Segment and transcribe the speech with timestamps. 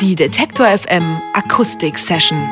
[0.00, 2.48] Die Detektor FM Akustik Session.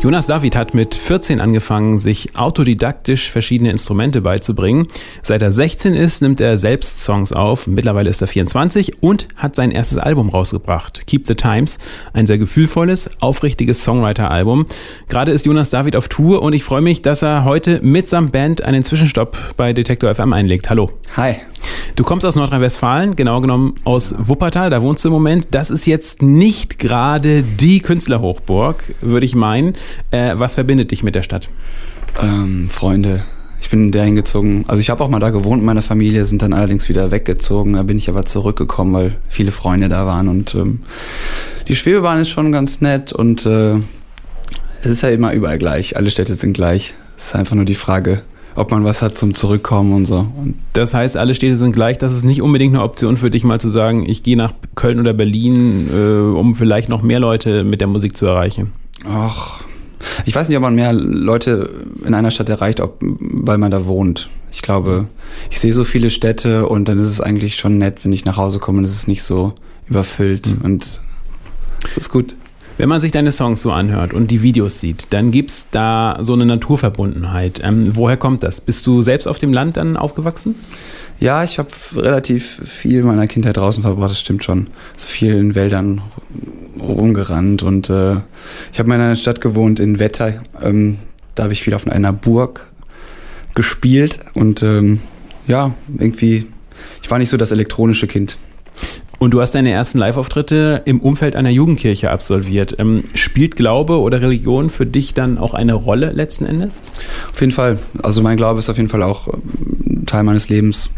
[0.00, 4.88] Jonas David hat mit 14 angefangen, sich autodidaktisch verschiedene Instrumente beizubringen.
[5.22, 7.68] Seit er 16 ist, nimmt er selbst Songs auf.
[7.68, 11.06] Mittlerweile ist er 24 und hat sein erstes Album rausgebracht.
[11.06, 11.78] Keep the Times.
[12.12, 14.66] Ein sehr gefühlvolles, aufrichtiges Songwriter-Album.
[15.08, 18.62] Gerade ist Jonas David auf Tour und ich freue mich, dass er heute mitsamt Band
[18.62, 20.70] einen Zwischenstopp bei Detektor FM einlegt.
[20.70, 20.90] Hallo.
[21.16, 21.36] Hi.
[22.00, 25.48] Du kommst aus Nordrhein-Westfalen, genau genommen aus Wuppertal, da wohnst du im Moment.
[25.50, 29.74] Das ist jetzt nicht gerade die Künstlerhochburg, würde ich meinen.
[30.10, 31.50] Äh, was verbindet dich mit der Stadt?
[32.18, 33.22] Ähm, Freunde.
[33.60, 34.64] Ich bin dahin gezogen.
[34.66, 37.74] Also ich habe auch mal da gewohnt, meine Familie sind dann allerdings wieder weggezogen.
[37.74, 40.28] Da bin ich aber zurückgekommen, weil viele Freunde da waren.
[40.28, 40.80] Und ähm,
[41.68, 43.74] die Schwebebahn ist schon ganz nett und äh,
[44.80, 45.98] es ist ja immer überall gleich.
[45.98, 46.94] Alle Städte sind gleich.
[47.18, 48.22] Es ist einfach nur die Frage,
[48.54, 50.26] ob man was hat zum Zurückkommen und so.
[50.36, 51.98] Und das heißt, alle Städte sind gleich.
[51.98, 55.00] Das ist nicht unbedingt eine Option für dich, mal zu sagen, ich gehe nach Köln
[55.00, 58.72] oder Berlin, äh, um vielleicht noch mehr Leute mit der Musik zu erreichen.
[59.08, 59.60] Ach,
[60.24, 61.70] ich weiß nicht, ob man mehr Leute
[62.04, 64.30] in einer Stadt erreicht, ob, weil man da wohnt.
[64.52, 65.06] Ich glaube,
[65.50, 68.36] ich sehe so viele Städte und dann ist es eigentlich schon nett, wenn ich nach
[68.36, 69.54] Hause komme und es ist nicht so
[69.88, 70.64] überfüllt mhm.
[70.64, 71.00] und
[71.82, 72.34] das ist gut.
[72.80, 76.16] Wenn man sich deine Songs so anhört und die Videos sieht, dann gibt es da
[76.22, 77.60] so eine Naturverbundenheit.
[77.62, 78.62] Ähm, woher kommt das?
[78.62, 80.54] Bist du selbst auf dem Land dann aufgewachsen?
[81.18, 84.68] Ja, ich habe relativ viel meiner Kindheit draußen verbracht, das stimmt schon.
[84.96, 86.00] So viel in Wäldern
[86.80, 88.14] rumgerannt und äh,
[88.72, 90.42] ich habe in einer Stadt gewohnt, in Wetter.
[90.62, 90.96] Ähm,
[91.34, 92.70] da habe ich viel auf einer Burg
[93.54, 95.00] gespielt und ähm,
[95.46, 96.46] ja, irgendwie,
[97.02, 98.38] ich war nicht so das elektronische Kind.
[99.20, 102.76] Und du hast deine ersten Live-Auftritte im Umfeld einer Jugendkirche absolviert.
[102.78, 106.90] Ähm, spielt Glaube oder Religion für dich dann auch eine Rolle letzten Endes?
[107.30, 107.78] Auf jeden Fall.
[108.02, 110.88] Also mein Glaube ist auf jeden Fall auch ähm, Teil meines Lebens.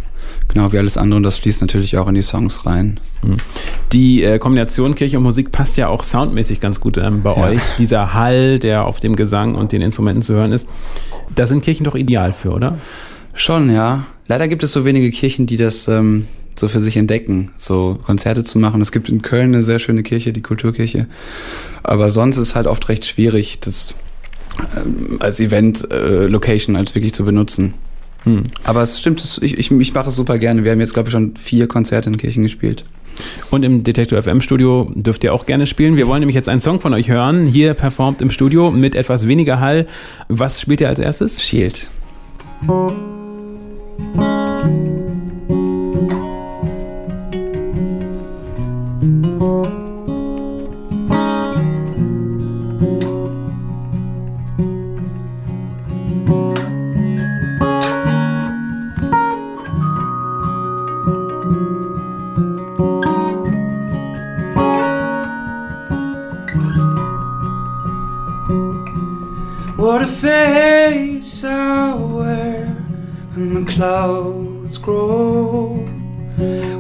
[0.47, 3.01] Genau wie alles andere und das fließt natürlich auch in die Songs rein.
[3.23, 3.39] Mhm.
[3.93, 7.49] Die äh, Kombination Kirche und Musik passt ja auch soundmäßig ganz gut ähm, bei ja.
[7.49, 7.61] euch.
[7.79, 10.69] Dieser Hall, der auf dem Gesang und den Instrumenten zu hören ist.
[11.35, 12.79] Da sind Kirchen doch ideal für, oder?
[13.35, 14.05] Schon, ja.
[14.29, 18.45] Leider gibt es so wenige Kirchen, die das ähm, so für sich entdecken, so Konzerte
[18.45, 18.81] zu machen.
[18.81, 21.07] Es gibt in Köln eine sehr schöne Kirche, die Kulturkirche.
[21.83, 23.95] Aber sonst ist es halt oft recht schwierig, das
[24.77, 27.75] ähm, als Event-Location äh, als wirklich zu benutzen.
[28.25, 28.45] Hm.
[28.65, 30.65] Aber es stimmt, ich, ich, ich mache es super gerne.
[30.65, 32.85] Wir haben jetzt, glaube ich, schon vier Konzerte in Kirchen gespielt.
[33.51, 35.97] Und im Detektor FM Studio dürft ihr auch gerne spielen.
[35.97, 37.47] Wir wollen nämlich jetzt einen Song von euch hören.
[37.47, 39.87] Hier performt im Studio mit etwas weniger Hall.
[40.29, 41.43] Was spielt ihr als erstes?
[41.43, 41.89] Shield.
[70.03, 72.67] What a face I wear
[73.35, 75.77] when the clouds grow.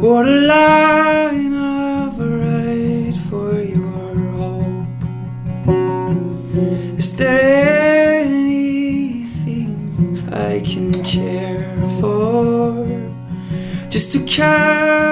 [0.01, 4.89] What a line I've write for your hope.
[6.99, 9.77] Is there anything
[10.33, 12.85] I can care for
[13.89, 15.12] just to cover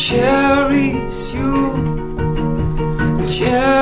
[0.00, 1.74] Cherish you,
[3.28, 3.79] cherish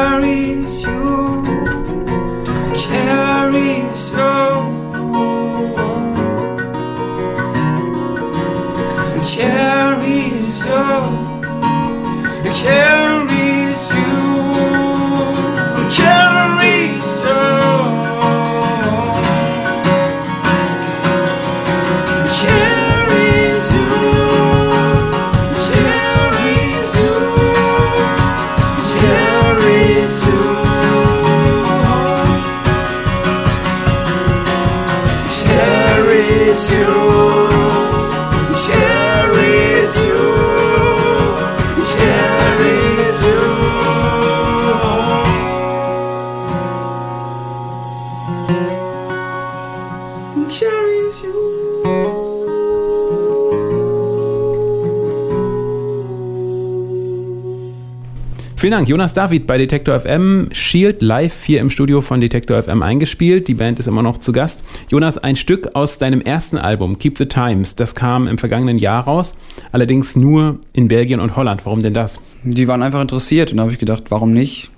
[58.69, 60.51] Vielen Dank, Jonas David bei Detektor FM.
[60.53, 63.49] Shield live hier im Studio von Detektor FM eingespielt.
[63.49, 64.63] Die Band ist immer noch zu Gast.
[64.91, 69.05] Jonas, ein Stück aus deinem ersten Album, Keep the Times, das kam im vergangenen Jahr
[69.05, 69.33] raus,
[69.73, 71.65] allerdings nur in Belgien und Holland.
[71.65, 72.21] Warum denn das?
[72.43, 74.71] Die waren einfach interessiert und da habe ich gedacht, warum nicht?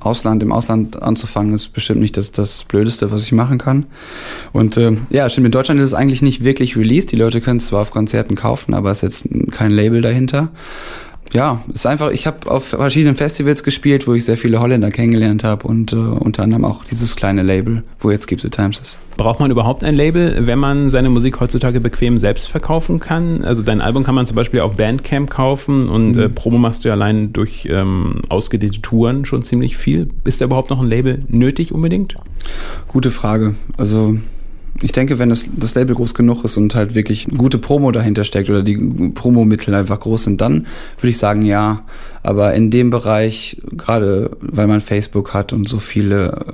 [0.00, 3.86] Ausland, im Ausland anzufangen, ist bestimmt nicht das, das Blödeste, was ich machen kann.
[4.52, 7.12] Und äh, ja, stimmt, in Deutschland ist es eigentlich nicht wirklich released.
[7.12, 10.50] Die Leute können es zwar auf Konzerten kaufen, aber es ist jetzt kein Label dahinter.
[11.34, 15.44] Ja, ist einfach, ich habe auf verschiedenen Festivals gespielt, wo ich sehr viele Holländer kennengelernt
[15.44, 18.98] habe und äh, unter anderem auch dieses kleine Label, wo jetzt Keep the Times ist.
[19.18, 23.42] Braucht man überhaupt ein Label, wenn man seine Musik heutzutage bequem selbst verkaufen kann?
[23.42, 26.18] Also dein Album kann man zum Beispiel auf Bandcamp kaufen und Mhm.
[26.22, 30.08] äh, Promo machst du ja allein durch ähm, ausgedehnte Touren schon ziemlich viel.
[30.24, 32.14] Ist da überhaupt noch ein Label nötig unbedingt?
[32.86, 33.54] Gute Frage.
[33.76, 34.16] Also
[34.80, 38.24] ich denke, wenn das, das Label groß genug ist und halt wirklich gute Promo dahinter
[38.24, 38.76] steckt oder die
[39.14, 40.66] Promomittel einfach groß sind, dann
[40.98, 41.82] würde ich sagen ja.
[42.22, 46.44] Aber in dem Bereich, gerade weil man Facebook hat und so viele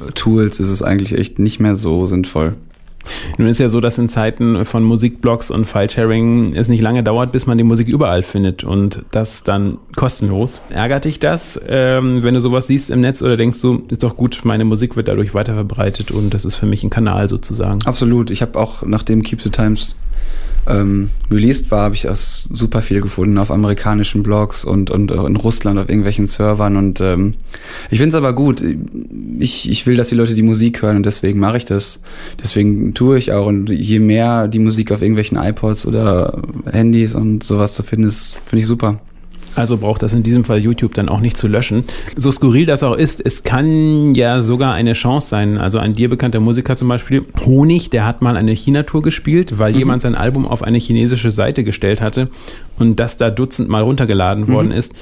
[0.00, 2.54] äh, Tools, ist es eigentlich echt nicht mehr so sinnvoll.
[3.38, 7.32] Nun ist ja so, dass in Zeiten von Musikblogs und Filesharing es nicht lange dauert,
[7.32, 10.60] bis man die Musik überall findet und das dann kostenlos.
[10.70, 14.16] Ärgert dich das, ähm, wenn du sowas siehst im Netz oder denkst du, ist doch
[14.16, 17.80] gut, meine Musik wird dadurch weiterverbreitet und das ist für mich ein Kanal sozusagen?
[17.84, 18.30] Absolut.
[18.30, 19.96] Ich habe auch, nachdem Keep the Times
[20.66, 25.36] ähm, released war, habe ich das super viel gefunden auf amerikanischen Blogs und, und in
[25.36, 26.76] Russland auf irgendwelchen Servern.
[26.76, 27.34] Und ähm,
[27.90, 28.64] ich finde es aber gut.
[29.38, 32.00] Ich, ich will, dass die Leute die Musik hören und deswegen mache ich das.
[32.40, 33.46] Deswegen tue ich auch.
[33.46, 38.36] Und je mehr die Musik auf irgendwelchen iPods oder Handys und sowas zu finden ist,
[38.44, 39.00] finde ich super.
[39.54, 41.84] Also braucht das in diesem Fall YouTube dann auch nicht zu löschen.
[42.16, 45.58] So skurril das auch ist, es kann ja sogar eine Chance sein.
[45.58, 49.72] Also ein dir bekannter Musiker zum Beispiel, Honig, der hat mal eine China-Tour gespielt, weil
[49.72, 49.78] mhm.
[49.78, 52.28] jemand sein Album auf eine chinesische Seite gestellt hatte
[52.78, 54.52] und das da dutzendmal runtergeladen mhm.
[54.52, 54.94] worden ist.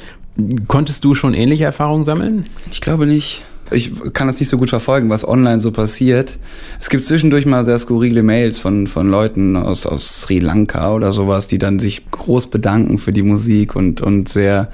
[0.69, 2.47] Konntest du schon ähnliche Erfahrungen sammeln?
[2.71, 3.42] Ich glaube nicht.
[3.70, 6.38] Ich kann das nicht so gut verfolgen, was online so passiert.
[6.80, 11.12] Es gibt zwischendurch mal sehr skurrile Mails von, von Leuten aus, aus Sri Lanka oder
[11.12, 14.68] sowas, die dann sich groß bedanken für die Musik und, und sehr,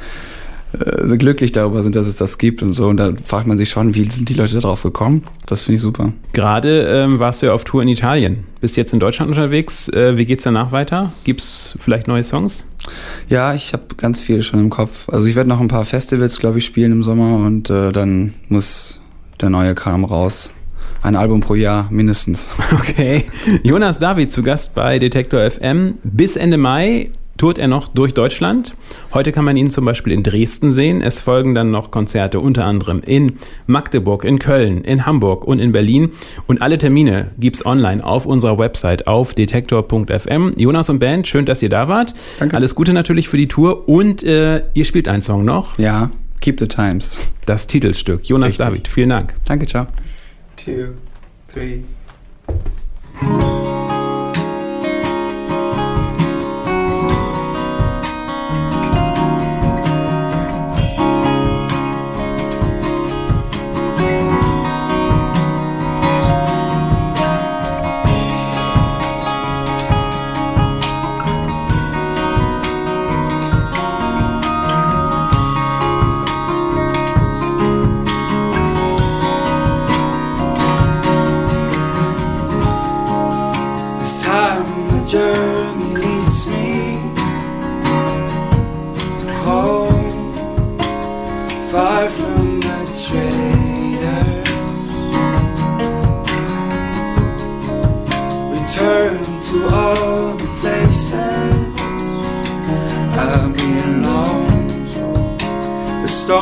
[0.72, 2.88] äh, glücklich darüber sind, dass es das gibt und so.
[2.88, 5.22] Und da fragt man sich schon, wie sind die Leute darauf gekommen?
[5.46, 6.12] Das finde ich super.
[6.32, 8.44] Gerade ähm, warst du ja auf Tour in Italien.
[8.60, 9.88] Bist jetzt in Deutschland unterwegs.
[9.88, 11.12] Äh, wie geht's danach weiter?
[11.24, 12.66] Gibt's vielleicht neue Songs?
[13.28, 15.08] Ja, ich habe ganz viel schon im Kopf.
[15.08, 18.34] Also ich werde noch ein paar Festivals, glaube ich, spielen im Sommer und äh, dann
[18.48, 19.00] muss
[19.40, 20.52] der neue Kram raus.
[21.02, 22.46] Ein Album pro Jahr mindestens.
[22.72, 23.24] Okay.
[23.62, 25.94] Jonas David zu Gast bei Detektor FM.
[26.02, 28.74] Bis Ende Mai tourt er noch durch Deutschland.
[29.12, 31.02] Heute kann man ihn zum Beispiel in Dresden sehen.
[31.02, 33.34] Es folgen dann noch Konzerte unter anderem in
[33.66, 36.10] Magdeburg, in Köln, in Hamburg und in Berlin.
[36.46, 40.52] Und alle Termine gibt's online auf unserer Website auf detektor.fm.
[40.56, 42.14] Jonas und Band, schön, dass ihr da wart.
[42.38, 42.56] Danke.
[42.56, 45.78] Alles Gute natürlich für die Tour und äh, ihr spielt einen Song noch.
[45.78, 47.18] Ja, Keep the Times.
[47.46, 48.24] Das Titelstück.
[48.28, 48.66] Jonas Richtig.
[48.66, 49.34] David, vielen Dank.
[49.46, 49.86] Danke, ciao.
[50.56, 50.94] Two,
[51.48, 51.80] three.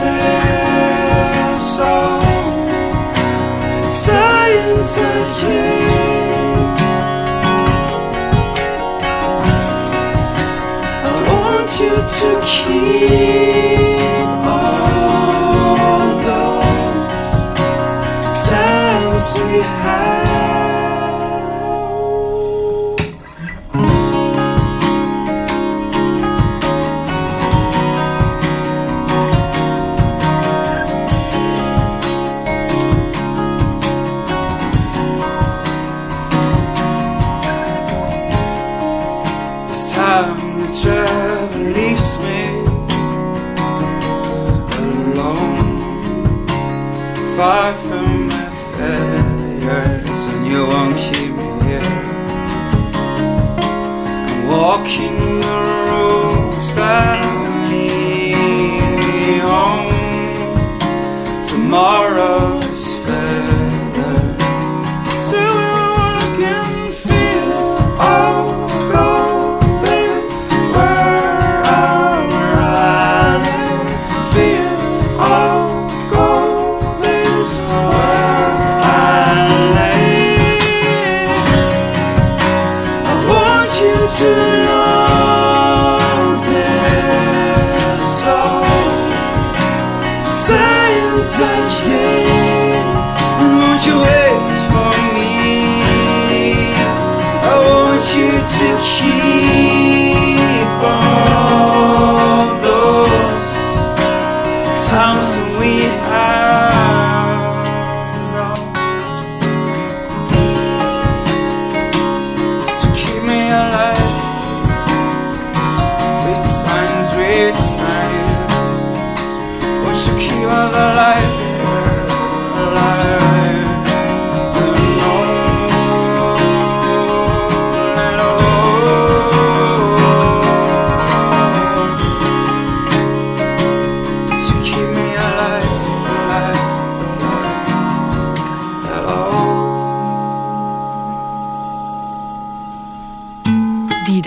[0.00, 2.20] this all.
[4.04, 5.90] Science again.
[11.06, 13.79] I want you to keep.
[54.80, 55.29] walking